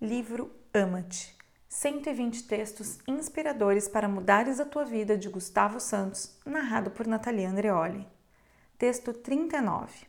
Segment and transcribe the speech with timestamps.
[0.00, 1.36] Livro Ama-te.
[1.68, 8.06] 120 textos inspiradores para mudares a tua vida de Gustavo Santos, narrado por Natalia Andreoli.
[8.78, 10.06] Texto 39.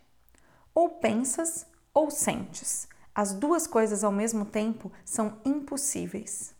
[0.75, 2.87] Ou pensas ou sentes.
[3.15, 6.53] As duas coisas ao mesmo tempo são impossíveis.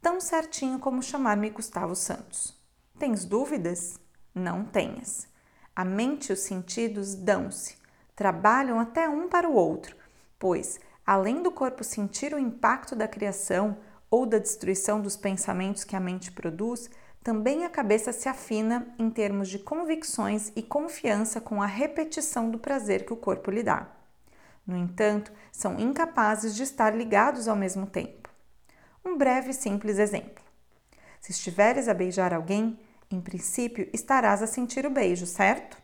[0.00, 2.58] Tão certinho como chamar-me Gustavo Santos.
[2.98, 4.00] Tens dúvidas?
[4.34, 5.28] Não tenhas.
[5.76, 7.76] A mente e os sentidos dão-se,
[8.16, 9.94] trabalham até um para o outro,
[10.38, 10.80] pois
[11.10, 13.76] além do corpo sentir o impacto da criação
[14.08, 16.88] ou da destruição dos pensamentos que a mente produz,
[17.20, 22.60] também a cabeça se afina em termos de convicções e confiança com a repetição do
[22.60, 23.88] prazer que o corpo lhe dá.
[24.64, 28.30] No entanto, são incapazes de estar ligados ao mesmo tempo.
[29.04, 30.44] Um breve e simples exemplo.
[31.20, 32.78] Se estiveres a beijar alguém,
[33.10, 35.76] em princípio estarás a sentir o beijo, certo?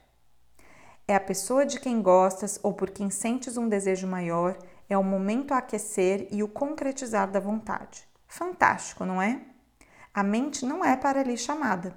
[1.08, 4.56] É a pessoa de quem gostas ou por quem sentes um desejo maior
[4.88, 8.06] é o momento a aquecer e o concretizar da vontade.
[8.26, 9.40] Fantástico, não é?
[10.12, 11.94] A mente não é para ali chamada.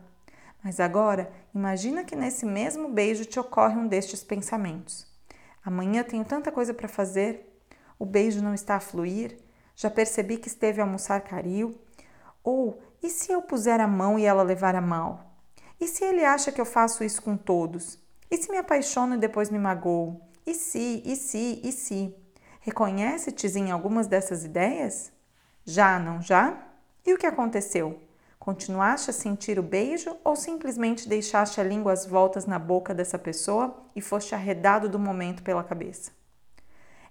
[0.64, 5.08] Mas agora, imagina que nesse mesmo beijo te ocorre um destes pensamentos.
[5.64, 7.62] Amanhã tenho tanta coisa para fazer,
[7.98, 9.38] o beijo não está a fluir,
[9.76, 11.80] já percebi que esteve a almoçar caril.
[12.44, 15.38] Ou, e se eu puser a mão e ela levar a mal?
[15.80, 17.98] E se ele acha que eu faço isso com todos?
[18.30, 20.22] E se me apaixono e depois me magoo?
[20.46, 22.16] E se, e se, e se?
[22.70, 25.12] Reconhece-te em algumas dessas ideias?
[25.66, 26.56] Já, não já?
[27.04, 28.00] E o que aconteceu?
[28.38, 33.18] Continuaste a sentir o beijo ou simplesmente deixaste a língua às voltas na boca dessa
[33.18, 36.12] pessoa e foste arredado do momento pela cabeça?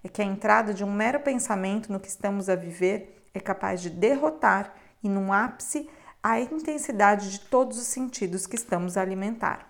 [0.05, 3.83] É que a entrada de um mero pensamento no que estamos a viver é capaz
[3.83, 5.91] de derrotar e, num ápice,
[6.23, 9.68] a intensidade de todos os sentidos que estamos a alimentar.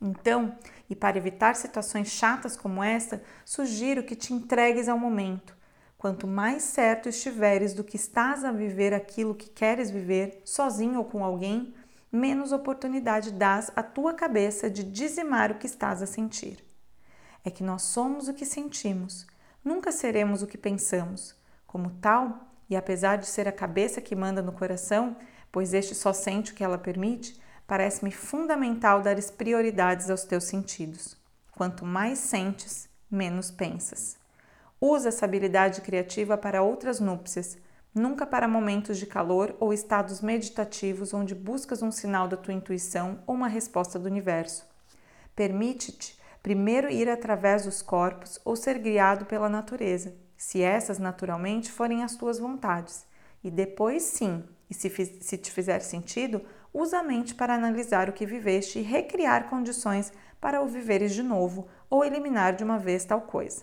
[0.00, 0.56] Então,
[0.88, 5.56] e para evitar situações chatas como esta, sugiro que te entregues ao momento.
[5.98, 11.04] Quanto mais certo estiveres do que estás a viver aquilo que queres viver, sozinho ou
[11.04, 11.74] com alguém,
[12.12, 16.64] menos oportunidade dás à tua cabeça de dizimar o que estás a sentir.
[17.44, 19.26] É que nós somos o que sentimos,
[19.64, 21.34] nunca seremos o que pensamos.
[21.66, 25.16] Como tal, e apesar de ser a cabeça que manda no coração,
[25.50, 31.16] pois este só sente o que ela permite, parece-me fundamental dares prioridades aos teus sentidos.
[31.52, 34.16] Quanto mais sentes, menos pensas.
[34.80, 37.56] Usa essa habilidade criativa para outras núpcias,
[37.94, 43.18] nunca para momentos de calor ou estados meditativos onde buscas um sinal da tua intuição
[43.26, 44.66] ou uma resposta do universo.
[45.34, 52.04] Permite-te primeiro ir através dos corpos ou ser guiado pela natureza, se essas naturalmente forem
[52.04, 53.06] as tuas vontades,
[53.42, 58.12] e depois sim, e se, se te fizer sentido, usa a mente para analisar o
[58.12, 63.04] que viveste e recriar condições para o viveres de novo ou eliminar de uma vez
[63.04, 63.62] tal coisa.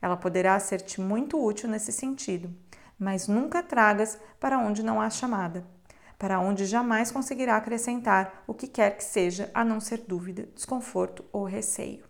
[0.00, 2.52] Ela poderá ser-te muito útil nesse sentido,
[2.98, 5.64] mas nunca tragas para onde não há chamada,
[6.18, 11.24] para onde jamais conseguirá acrescentar o que quer que seja a não ser dúvida, desconforto
[11.32, 12.04] ou receio.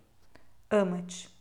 [0.70, 1.35] Ama-te.